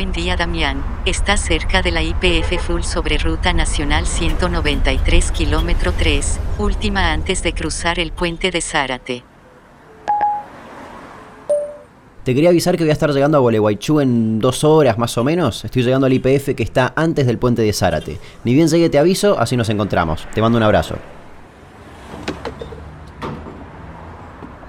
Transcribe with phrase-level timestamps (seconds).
[0.00, 6.40] Buen día Damián, está cerca de la IPF Full sobre Ruta Nacional 193 km 3,
[6.56, 9.24] última antes de cruzar el puente de Zárate.
[12.24, 15.22] Te quería avisar que voy a estar llegando a Gualeguaychú en dos horas más o
[15.22, 15.66] menos.
[15.66, 18.18] Estoy llegando al IPF que está antes del puente de Zárate.
[18.44, 20.26] Ni bien llegue te aviso, así nos encontramos.
[20.32, 20.94] Te mando un abrazo.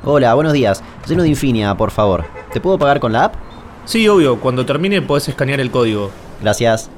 [0.03, 0.83] Hola, buenos días.
[1.07, 2.25] Lleno de Infinia, por favor.
[2.51, 3.50] ¿Te puedo pagar con la app?
[3.85, 4.39] Sí, obvio.
[4.39, 6.11] Cuando termine podés escanear el código.
[6.41, 6.89] Gracias.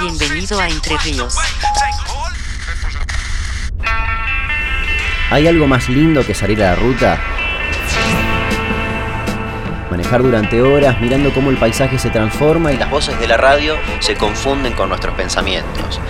[0.00, 1.36] Bienvenido a Entre Ríos.
[5.30, 7.20] ¿Hay algo más lindo que salir a la ruta?
[9.90, 13.76] Manejar durante horas mirando cómo el paisaje se transforma y las voces de la radio
[14.00, 16.00] se confunden con nuestros pensamientos.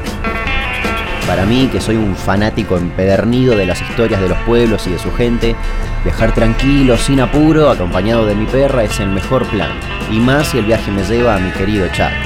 [1.28, 4.98] Para mí, que soy un fanático empedernido de las historias de los pueblos y de
[4.98, 5.54] su gente,
[6.02, 9.68] viajar tranquilo, sin apuro, acompañado de mi perra es el mejor plan.
[10.10, 12.16] Y más si el viaje me lleva a mi querido Chaco.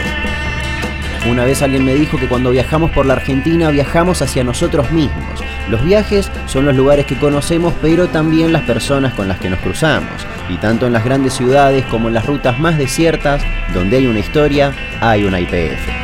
[1.29, 5.43] Una vez alguien me dijo que cuando viajamos por la Argentina viajamos hacia nosotros mismos.
[5.69, 9.59] Los viajes son los lugares que conocemos, pero también las personas con las que nos
[9.59, 10.13] cruzamos.
[10.49, 13.43] Y tanto en las grandes ciudades como en las rutas más desiertas,
[13.75, 16.02] donde hay una historia, hay una IPF.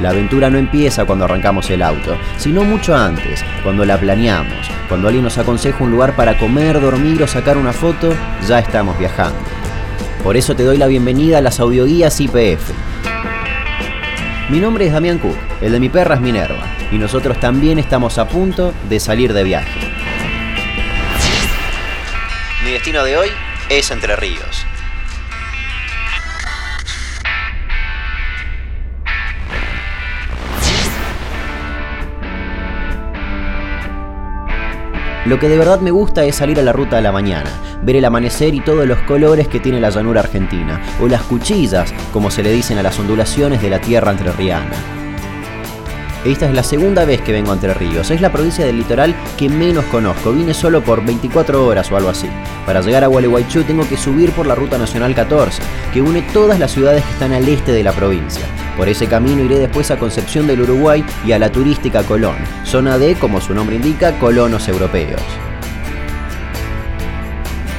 [0.00, 4.68] La aventura no empieza cuando arrancamos el auto, sino mucho antes, cuando la planeamos.
[4.88, 8.12] Cuando alguien nos aconseja un lugar para comer, dormir o sacar una foto,
[8.46, 9.38] ya estamos viajando.
[10.22, 12.72] Por eso te doy la bienvenida a las audioguías IPF
[14.50, 18.18] mi nombre es Damián Cook, el de mi perra es Minerva, y nosotros también estamos
[18.18, 19.80] a punto de salir de viaje.
[22.62, 23.28] Mi destino de hoy
[23.70, 24.63] es Entre Ríos.
[35.26, 37.50] Lo que de verdad me gusta es salir a la ruta de la mañana,
[37.82, 41.94] ver el amanecer y todos los colores que tiene la llanura argentina, o las cuchillas,
[42.12, 44.70] como se le dicen a las ondulaciones de la tierra entrerriana.
[46.26, 48.10] Esta es la segunda vez que vengo a Entre Ríos.
[48.10, 50.32] Es la provincia del litoral que menos conozco.
[50.32, 52.28] Vine solo por 24 horas o algo así.
[52.64, 56.58] Para llegar a Gualeguaychú tengo que subir por la Ruta Nacional 14, que une todas
[56.58, 58.46] las ciudades que están al este de la provincia.
[58.76, 62.98] Por ese camino iré después a Concepción del Uruguay y a la turística Colón, zona
[62.98, 65.22] de, como su nombre indica, colonos europeos.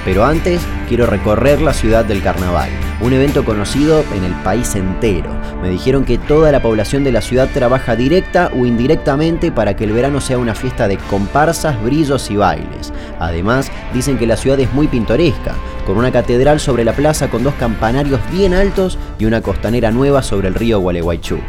[0.05, 2.69] Pero antes quiero recorrer la ciudad del carnaval,
[3.01, 5.44] un evento conocido en el país entero.
[5.65, 9.85] Me dijeron que toda la población de la ciudad trabaja directa o indirectamente para que
[9.85, 12.93] el verano sea una fiesta de comparsas, brillos y bailes.
[13.19, 15.55] Además, dicen que la ciudad es muy pintoresca,
[15.87, 20.21] con una catedral sobre la plaza con dos campanarios bien altos y una costanera nueva
[20.21, 21.39] sobre el río Gualeguaychú.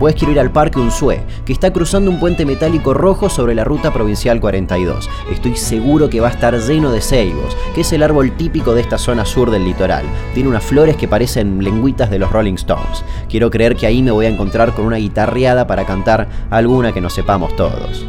[0.00, 3.64] Después quiero ir al Parque Unzué, que está cruzando un puente metálico rojo sobre la
[3.64, 5.10] ruta provincial 42.
[5.30, 8.80] Estoy seguro que va a estar lleno de ceibos, que es el árbol típico de
[8.80, 10.06] esta zona sur del litoral.
[10.32, 13.04] Tiene unas flores que parecen lengüitas de los Rolling Stones.
[13.28, 17.02] Quiero creer que ahí me voy a encontrar con una guitarreada para cantar alguna que
[17.02, 18.06] nos sepamos todos.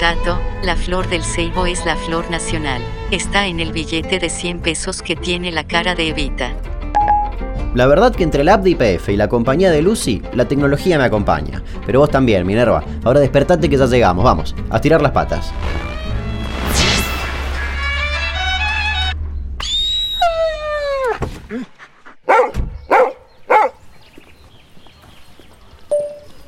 [0.00, 2.82] Dato, la flor del ceibo es la flor nacional.
[3.12, 6.50] Está en el billete de 100 pesos que tiene la cara de Evita.
[7.74, 10.98] La verdad que entre la app de IPF y la compañía de Lucy, la tecnología
[10.98, 11.62] me acompaña.
[11.86, 12.84] Pero vos también, Minerva.
[13.02, 15.52] Ahora despertate que ya llegamos, vamos, a tirar las patas.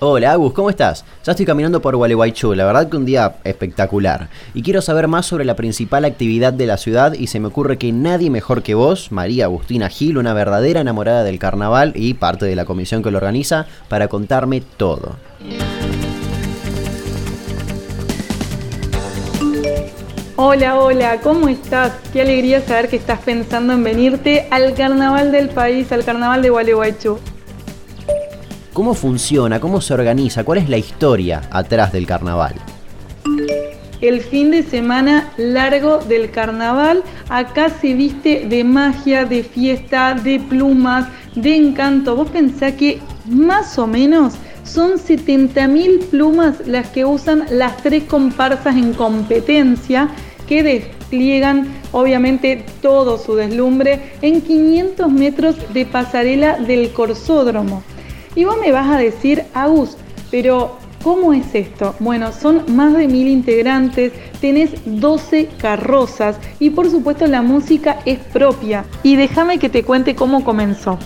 [0.00, 1.04] Hola Agus, ¿cómo estás?
[1.24, 4.28] Ya estoy caminando por Gualeguaychú, la verdad que un día espectacular.
[4.52, 7.78] Y quiero saber más sobre la principal actividad de la ciudad y se me ocurre
[7.78, 12.44] que nadie mejor que vos, María Agustina Gil, una verdadera enamorada del carnaval y parte
[12.44, 15.14] de la comisión que lo organiza, para contarme todo.
[20.34, 21.92] Hola, hola, ¿cómo estás?
[22.12, 26.50] Qué alegría saber que estás pensando en venirte al carnaval del país, al carnaval de
[26.50, 27.20] Gualeguaychú.
[28.74, 29.60] ¿Cómo funciona?
[29.60, 30.42] ¿Cómo se organiza?
[30.42, 32.56] ¿Cuál es la historia atrás del carnaval?
[34.00, 40.40] El fin de semana largo del carnaval, acá se viste de magia, de fiesta, de
[40.40, 41.06] plumas,
[41.36, 42.16] de encanto.
[42.16, 44.34] Vos pensás que más o menos
[44.64, 50.08] son 70.000 plumas las que usan las tres comparsas en competencia
[50.48, 57.84] que despliegan obviamente todo su deslumbre en 500 metros de pasarela del Corsódromo.
[58.34, 59.96] Y vos me vas a decir, Agus,
[60.30, 61.94] pero ¿Cómo es esto?
[61.98, 64.10] Bueno, son más de mil integrantes,
[64.40, 68.86] tenés 12 carrozas y por supuesto la música es propia.
[69.02, 70.98] Y déjame que te cuente cómo comenzó.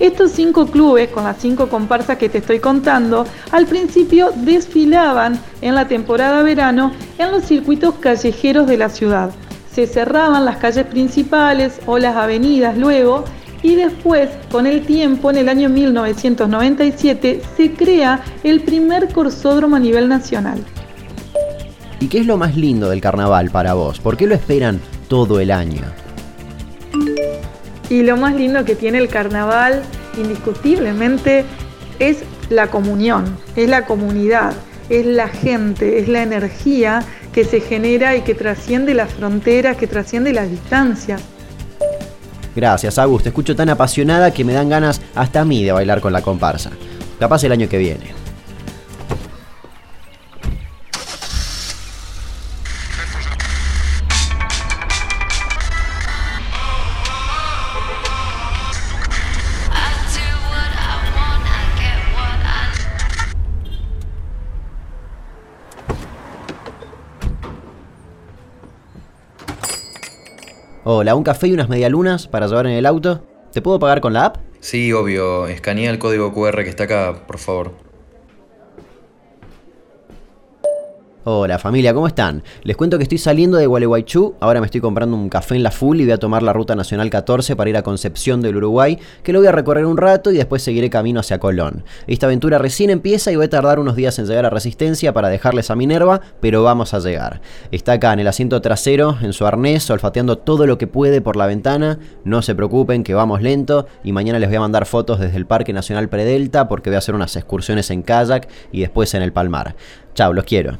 [0.00, 5.76] Estos cinco clubes, con las cinco comparsas que te estoy contando, al principio desfilaban en
[5.76, 9.30] la temporada verano en los circuitos callejeros de la ciudad.
[9.72, 13.24] Se cerraban las calles principales o las avenidas luego
[13.64, 19.78] y después, con el tiempo, en el año 1997, se crea el primer corsódromo a
[19.78, 20.62] nivel nacional.
[21.98, 24.00] ¿Y qué es lo más lindo del carnaval para vos?
[24.00, 25.80] ¿Por qué lo esperan todo el año?
[27.88, 29.82] Y lo más lindo que tiene el carnaval,
[30.18, 31.46] indiscutiblemente,
[32.00, 32.18] es
[32.50, 34.52] la comunión, es la comunidad,
[34.90, 37.02] es la gente, es la energía
[37.32, 41.22] que se genera y que trasciende las fronteras, que trasciende las distancias.
[42.54, 43.22] Gracias, Agus.
[43.22, 46.22] Te escucho tan apasionada que me dan ganas hasta a mí de bailar con la
[46.22, 46.70] comparsa.
[47.18, 48.23] Capaz el año que viene.
[70.86, 73.26] Hola, un café y unas medialunas para llevar en el auto.
[73.50, 74.36] ¿Te puedo pagar con la app?
[74.60, 75.46] Sí, obvio.
[75.46, 77.72] Escanea el código QR que está acá, por favor.
[81.26, 82.42] Hola familia, ¿cómo están?
[82.64, 85.70] Les cuento que estoy saliendo de Gualeguaychú, ahora me estoy comprando un café en la
[85.70, 88.98] full y voy a tomar la ruta nacional 14 para ir a Concepción del Uruguay,
[89.22, 91.82] que lo voy a recorrer un rato y después seguiré camino hacia Colón.
[92.06, 95.30] Esta aventura recién empieza y voy a tardar unos días en llegar a Resistencia para
[95.30, 97.40] dejarles a Minerva, pero vamos a llegar.
[97.70, 101.36] Está acá en el asiento trasero, en su arnés, olfateando todo lo que puede por
[101.36, 105.20] la ventana, no se preocupen que vamos lento y mañana les voy a mandar fotos
[105.20, 109.14] desde el Parque Nacional Predelta porque voy a hacer unas excursiones en kayak y después
[109.14, 109.74] en el Palmar.
[110.12, 110.76] Chao, los quiero.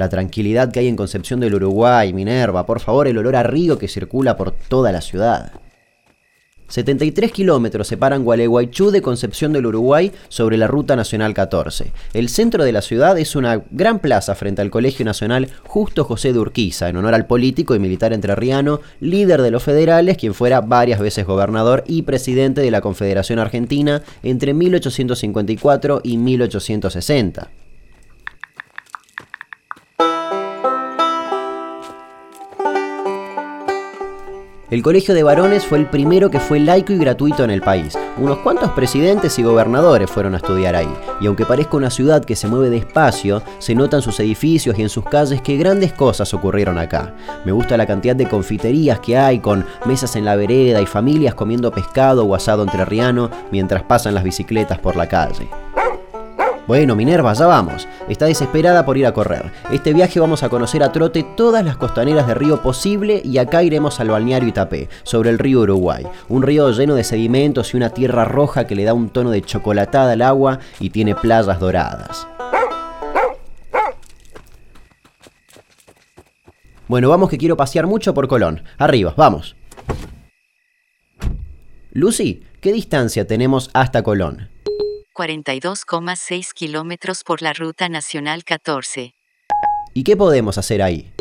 [0.00, 3.78] La tranquilidad que hay en Concepción del Uruguay, Minerva, por favor, el olor a río
[3.78, 5.52] que circula por toda la ciudad.
[6.70, 11.92] 73 kilómetros separan Gualeguaychú de Concepción del Uruguay sobre la Ruta Nacional 14.
[12.14, 16.32] El centro de la ciudad es una gran plaza frente al Colegio Nacional Justo José
[16.32, 20.60] de Urquiza, en honor al político y militar entrerriano, líder de los federales, quien fuera
[20.60, 27.50] varias veces gobernador y presidente de la Confederación Argentina entre 1854 y 1860.
[34.70, 37.98] El Colegio de Varones fue el primero que fue laico y gratuito en el país.
[38.16, 40.88] Unos cuantos presidentes y gobernadores fueron a estudiar ahí.
[41.20, 44.82] Y aunque parezca una ciudad que se mueve despacio, se nota en sus edificios y
[44.82, 47.12] en sus calles que grandes cosas ocurrieron acá.
[47.44, 51.34] Me gusta la cantidad de confiterías que hay con mesas en la vereda y familias
[51.34, 55.48] comiendo pescado o asado entrerriano mientras pasan las bicicletas por la calle.
[56.70, 57.88] Bueno, Minerva, ya vamos.
[58.08, 59.50] Está desesperada por ir a correr.
[59.72, 63.64] Este viaje vamos a conocer a trote todas las costaneras de río posible y acá
[63.64, 66.06] iremos al balneario Itapé, sobre el río Uruguay.
[66.28, 69.42] Un río lleno de sedimentos y una tierra roja que le da un tono de
[69.42, 72.28] chocolatada al agua y tiene playas doradas.
[76.86, 78.62] Bueno, vamos que quiero pasear mucho por Colón.
[78.78, 79.56] Arriba, vamos.
[81.90, 84.59] Lucy, ¿qué distancia tenemos hasta Colón?
[85.20, 89.14] 42,6 kilómetros por la Ruta Nacional 14.
[89.92, 91.12] ¿Y qué podemos hacer ahí?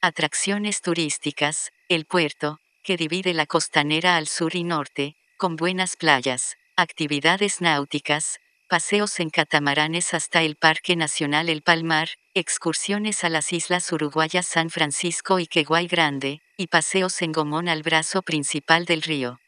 [0.00, 6.56] Atracciones turísticas, el puerto, que divide la costanera al sur y norte, con buenas playas,
[6.76, 13.92] actividades náuticas, paseos en catamaranes hasta el Parque Nacional El Palmar, excursiones a las islas
[13.92, 19.41] uruguayas San Francisco y Queguay Grande, y paseos en gomón al brazo principal del río.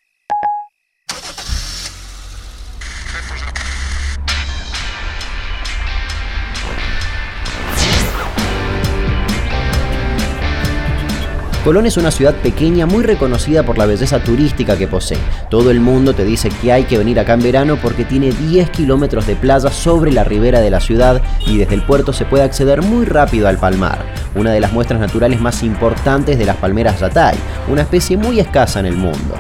[11.65, 15.17] Colón es una ciudad pequeña muy reconocida por la belleza turística que posee.
[15.49, 18.69] Todo el mundo te dice que hay que venir acá en verano porque tiene 10
[18.69, 22.45] kilómetros de playa sobre la ribera de la ciudad y desde el puerto se puede
[22.45, 24.05] acceder muy rápido al palmar,
[24.35, 28.81] una de las muestras naturales más importantes de las palmeras Yatay, una especie muy escasa
[28.81, 29.35] en el mundo.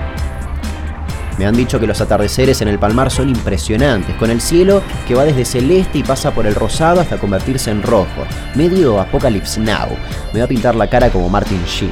[1.38, 5.14] Me han dicho que los atardeceres en el Palmar son impresionantes, con el cielo que
[5.14, 8.24] va desde celeste y pasa por el rosado hasta convertirse en rojo,
[8.54, 9.88] medio Apocalypse Now.
[10.32, 11.90] Me va a pintar la cara como Martin Sheen.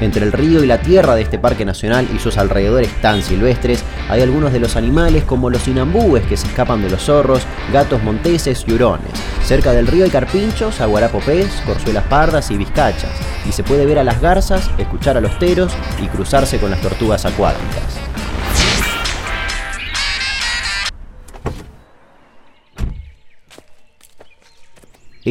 [0.00, 3.84] Entre el río y la tierra de este parque nacional y sus alrededores tan silvestres,
[4.08, 8.02] hay algunos de los animales como los inambúes que se escapan de los zorros, gatos
[8.02, 9.10] monteses y hurones.
[9.44, 13.12] Cerca del río hay carpinchos, aguarapopés, corzuelas pardas y vizcachas,
[13.46, 15.72] y se puede ver a las garzas, escuchar a los teros
[16.02, 17.99] y cruzarse con las tortugas acuáticas.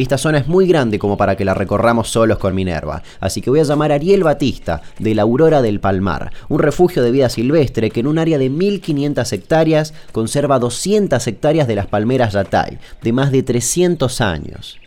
[0.02, 3.50] Esta zona es muy grande como para que la recorramos solos con Minerva, así que
[3.50, 7.28] voy a llamar a Ariel Batista, de la Aurora del Palmar, un refugio de vida
[7.28, 12.78] silvestre que en un área de 1500 hectáreas conserva 200 hectáreas de las palmeras Yatay,
[13.02, 14.78] de más de 300 años.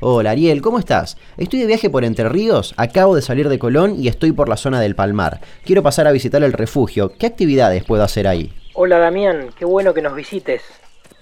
[0.00, 1.16] Hola Ariel, ¿cómo estás?
[1.36, 4.56] Estoy de viaje por Entre Ríos, acabo de salir de Colón y estoy por la
[4.56, 5.40] zona del Palmar.
[5.64, 7.12] Quiero pasar a visitar el refugio.
[7.16, 8.52] ¿Qué actividades puedo hacer ahí?
[8.76, 10.64] Hola Damián, qué bueno que nos visites.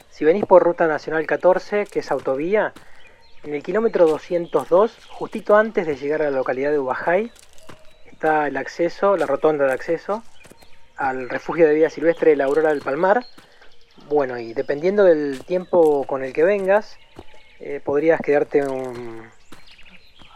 [0.09, 2.73] Si venís por Ruta Nacional 14, que es autovía,
[3.43, 7.31] en el kilómetro 202, justito antes de llegar a la localidad de Ubajay,
[8.11, 10.23] está el acceso, la rotonda de acceso
[10.97, 13.27] al refugio de vida silvestre de la Aurora del Palmar.
[14.09, 16.97] Bueno, y dependiendo del tiempo con el que vengas,
[17.61, 18.65] eh, podrías quedarte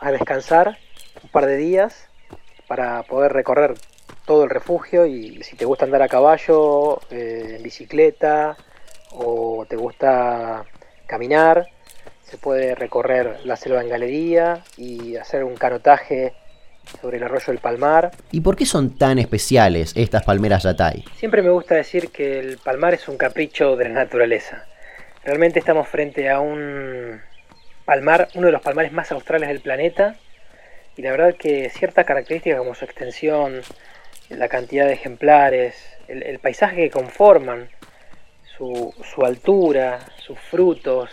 [0.00, 0.76] a descansar
[1.22, 2.10] un par de días
[2.68, 3.72] para poder recorrer
[4.26, 8.56] todo el refugio y si te gusta andar a caballo, eh, en bicicleta
[9.12, 10.64] o te gusta
[11.06, 11.68] caminar,
[12.24, 16.34] se puede recorrer la selva en galería y hacer un canotaje
[17.00, 18.10] sobre el arroyo del Palmar.
[18.32, 21.04] ¿Y por qué son tan especiales estas palmeras Yatay?
[21.16, 24.66] Siempre me gusta decir que el Palmar es un capricho de la naturaleza.
[25.24, 27.20] Realmente estamos frente a un
[27.84, 30.16] palmar, uno de los palmares más australes del planeta,
[30.96, 33.60] y la verdad que ciertas características como su extensión,
[34.30, 35.74] la cantidad de ejemplares,
[36.08, 37.68] el, paisaje que conforman,
[38.56, 41.10] su, altura, sus frutos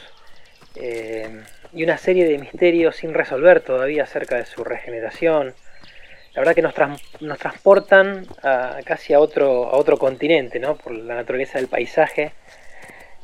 [0.76, 1.44] eh,
[1.74, 5.54] y una serie de misterios sin resolver todavía acerca de su regeneración.
[6.34, 6.74] La verdad que nos,
[7.20, 8.26] nos transportan
[8.86, 10.76] casi a otro, a otro continente, ¿no?
[10.78, 12.32] por la naturaleza del paisaje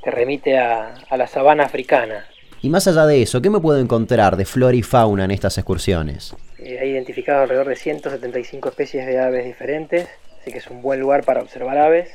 [0.03, 2.25] que remite a, la sabana africana.
[2.62, 5.58] Y más allá de eso, ¿qué me puedo encontrar de flora y fauna en estas
[5.58, 6.36] excursiones?
[6.58, 10.10] Eh, hay identificado alrededor de 175 especies de aves diferentes,
[10.42, 12.10] así que es un buen lugar para observar aves.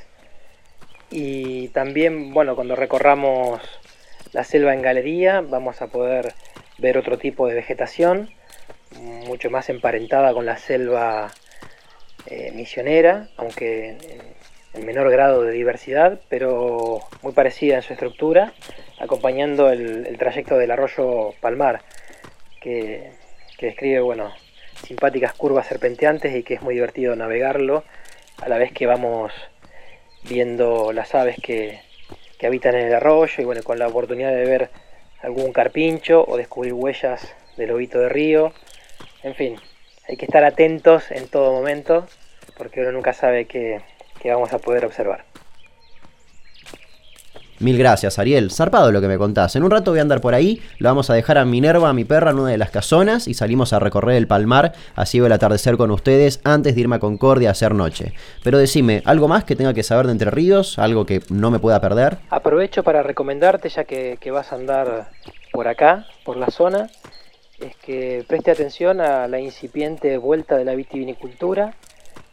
[1.10, 3.62] Y también, bueno, cuando recorramos
[4.32, 6.34] la selva en galería vamos a poder
[6.78, 8.28] ver otro tipo de vegetación,
[9.26, 11.32] mucho más emparentada con la selva
[12.26, 13.96] eh, misionera, aunque
[14.74, 18.52] en, menor grado de diversidad, pero muy parecida en su estructura,
[18.98, 21.82] acompañando el, trayecto del arroyo Palmar,
[22.60, 23.12] que
[23.60, 24.32] describe, bueno,
[24.84, 27.84] simpáticas curvas serpenteantes y que es muy divertido navegarlo,
[28.42, 29.32] a la vez que vamos
[30.28, 31.80] viendo las aves que,
[32.38, 34.70] que habitan en el arroyo y bueno, con la oportunidad de ver
[35.22, 38.52] algún carpincho o descubrir huellas del lobito de río.
[39.22, 39.56] En fin,
[40.08, 42.06] hay que estar atentos en todo momento
[42.56, 43.80] porque uno nunca sabe qué,
[44.24, 45.22] qué vamos a poder observar.
[47.60, 48.50] Mil gracias, Ariel.
[48.50, 49.54] Zarpado lo que me contás.
[49.54, 51.92] En un rato voy a andar por ahí, lo vamos a dejar a Minerva, a
[51.92, 55.26] mi perra, en una de las casonas y salimos a recorrer el palmar, así veo
[55.26, 58.14] el atardecer con ustedes antes de irme a Concordia a hacer noche.
[58.42, 60.78] Pero decime, ¿algo más que tenga que saber de Entre Ríos?
[60.78, 62.16] ¿Algo que no me pueda perder?
[62.30, 65.10] Aprovecho para recomendarte, ya que, que vas a andar
[65.52, 66.88] por acá, por la zona,
[67.60, 71.74] es que preste atención a la incipiente vuelta de la vitivinicultura,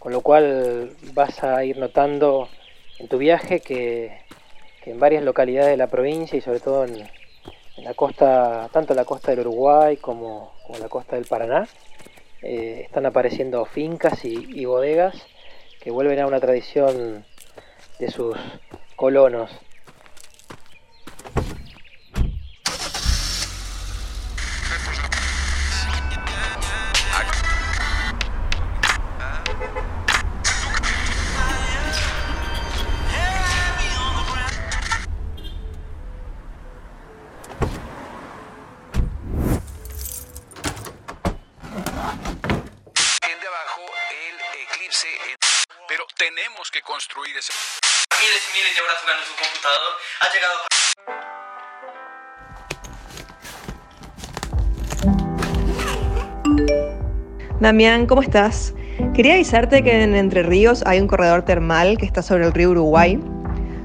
[0.01, 2.50] con lo cual vas a ir notando
[2.98, 4.17] en tu viaje que
[4.86, 7.08] en varias localidades de la provincia y sobre todo en,
[7.77, 11.67] la costa, tanto en la costa del Uruguay como, la costa del Paraná,
[12.41, 15.15] eh, están apareciendo fincas y bodegas
[15.79, 17.24] que vuelven a una tradición
[18.00, 18.36] de sus
[18.96, 19.51] colonos
[46.71, 47.53] tenemos que construir ese...
[48.19, 50.57] Miles y miles de horas jugando su computador, ha llegado...
[57.59, 58.73] Damián, ¿cómo estás?
[59.13, 62.71] Quería avisarte que en Entre Ríos hay un corredor termal que está sobre el río
[62.71, 63.19] Uruguay.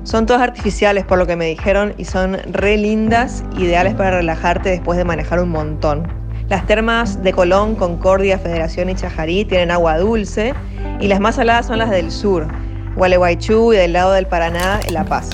[0.04, 4.70] Son todas artificiales por lo que me dijeron y son re lindas, ideales para relajarte
[4.70, 6.06] después de manejar un montón.
[6.48, 10.54] Las termas de Colón, Concordia, Federación y Chajarí tienen agua dulce
[11.00, 12.46] y las más saladas son las del sur,
[12.96, 15.30] Gualeguaychú y del lado del Paraná, La Paz.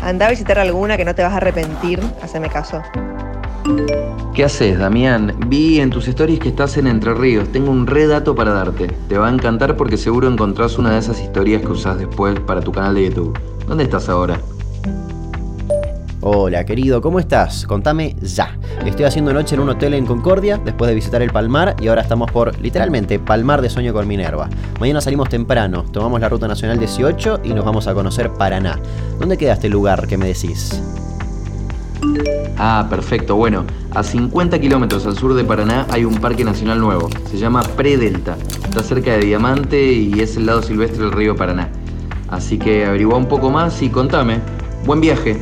[0.00, 2.82] Anda a visitar alguna que no te vas a arrepentir, haceme caso.
[4.34, 5.34] ¿Qué haces, Damián?
[5.48, 7.50] Vi en tus stories que estás en Entre Ríos.
[7.52, 8.86] Tengo un re dato para darte.
[9.08, 12.60] Te va a encantar porque seguro encontrás una de esas historias que usás después para
[12.60, 13.38] tu canal de YouTube.
[13.66, 14.40] ¿Dónde estás ahora?
[16.22, 17.66] Hola querido, ¿cómo estás?
[17.66, 18.56] Contame ya.
[18.86, 22.00] Estoy haciendo noche en un hotel en Concordia después de visitar el Palmar y ahora
[22.00, 24.48] estamos por, literalmente, Palmar de Sueño con Minerva.
[24.80, 28.80] Mañana salimos temprano, tomamos la Ruta Nacional 18 y nos vamos a conocer Paraná.
[29.20, 30.82] ¿Dónde queda este lugar que me decís?
[32.56, 33.36] Ah, perfecto.
[33.36, 37.10] Bueno, a 50 kilómetros al sur de Paraná hay un parque nacional nuevo.
[37.30, 38.38] Se llama Predelta.
[38.64, 41.68] Está cerca de Diamante y es el lado silvestre del río Paraná.
[42.28, 44.40] Así que averigua un poco más y contame.
[44.86, 45.38] Buen viaje.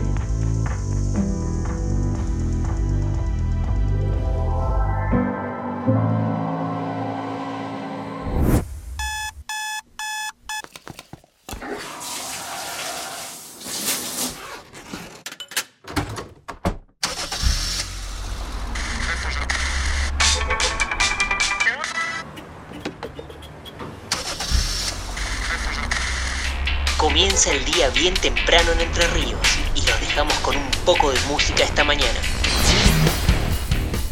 [27.34, 29.40] Comienza el día bien temprano en Entre Ríos
[29.74, 32.20] y los dejamos con un poco de música esta mañana.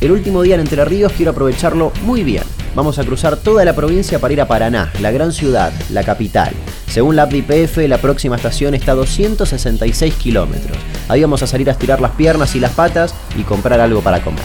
[0.01, 2.43] El último día en Entre Ríos quiero aprovecharlo muy bien.
[2.75, 6.53] Vamos a cruzar toda la provincia para ir a Paraná, la gran ciudad, la capital.
[6.89, 7.33] Según la app
[7.77, 10.77] la próxima estación está a 266 kilómetros.
[11.09, 14.21] Ahí vamos a salir a estirar las piernas y las patas y comprar algo para
[14.21, 14.43] comer.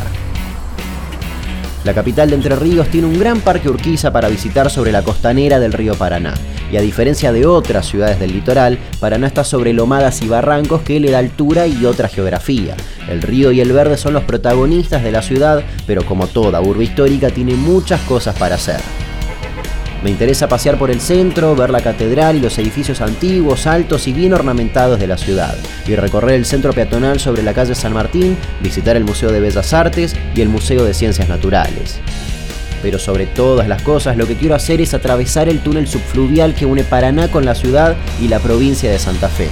[1.84, 5.60] La capital de Entre Ríos tiene un gran parque Urquiza para visitar sobre la costanera
[5.60, 6.36] del río Paraná.
[6.72, 11.00] Y a diferencia de otras ciudades del litoral, Paraná está sobre lomadas y barrancos que
[11.00, 12.76] le da altura y otra geografía.
[13.10, 16.84] El río y el verde son los protagonistas de la ciudad, pero como toda urbe
[16.84, 18.82] histórica tiene muchas cosas para hacer.
[20.04, 24.14] Me interesa pasear por el centro, ver la catedral y los edificios antiguos, altos y
[24.14, 25.56] bien ornamentados de la ciudad,
[25.88, 29.74] y recorrer el centro peatonal sobre la calle San Martín, visitar el Museo de Bellas
[29.74, 32.00] Artes y el Museo de Ciencias Naturales.
[32.82, 36.66] Pero sobre todas las cosas, lo que quiero hacer es atravesar el túnel subfluvial que
[36.66, 39.50] une Paraná con la ciudad y la provincia de Santa Fe.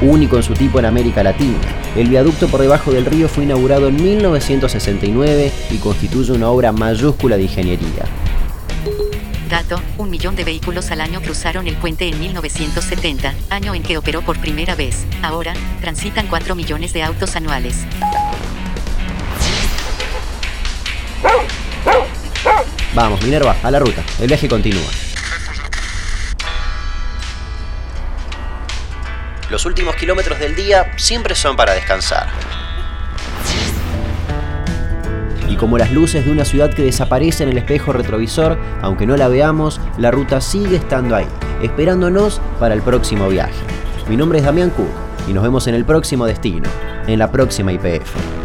[0.00, 1.58] Único en su tipo en América Latina,
[1.96, 7.36] el viaducto por debajo del río fue inaugurado en 1969 y constituye una obra mayúscula
[7.36, 8.04] de ingeniería.
[9.48, 13.96] Dato, un millón de vehículos al año cruzaron el puente en 1970, año en que
[13.96, 15.06] operó por primera vez.
[15.22, 17.86] Ahora, transitan 4 millones de autos anuales.
[22.98, 24.02] Vamos, Minerva, a la ruta.
[24.18, 24.90] El viaje continúa.
[29.48, 32.26] Los últimos kilómetros del día siempre son para descansar.
[35.48, 39.16] Y como las luces de una ciudad que desaparece en el espejo retrovisor, aunque no
[39.16, 41.28] la veamos, la ruta sigue estando ahí,
[41.62, 43.54] esperándonos para el próximo viaje.
[44.08, 44.90] Mi nombre es Damián Cook
[45.28, 46.68] y nos vemos en el próximo destino,
[47.06, 48.37] en la próxima IPF.